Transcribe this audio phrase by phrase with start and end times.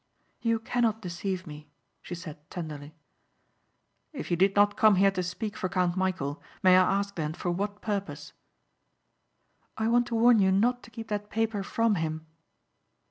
[0.41, 1.69] "You cannot deceive me,"
[2.01, 2.95] she said tenderly.
[4.13, 7.35] "If you did not come here to speak for Count Michæl, may I ask then
[7.35, 8.33] for what purpose?"
[9.77, 12.25] "I want to warn you not to keep that paper from him."